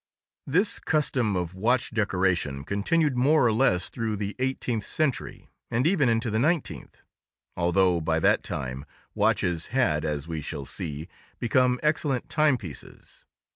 This 0.47 0.79
custom 0.79 1.35
of 1.35 1.53
watch 1.53 1.91
decoration 1.91 2.63
continued 2.63 3.15
more 3.15 3.45
or 3.45 3.51
less 3.53 3.87
through 3.87 4.15
the 4.15 4.35
eighteenth 4.39 4.83
century, 4.83 5.51
and 5.69 5.85
even 5.85 6.09
into 6.09 6.31
the 6.31 6.39
nineteenth, 6.39 7.03
although, 7.55 8.01
by 8.01 8.19
that 8.19 8.41
time, 8.41 8.83
watches 9.13 9.67
had, 9.67 10.03
as 10.03 10.27
we 10.27 10.41
shall 10.41 10.65
see, 10.65 11.07
become 11.37 11.79
excellent 11.83 12.29
timepieces. 12.29 13.25